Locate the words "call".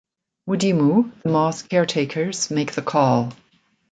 2.81-3.31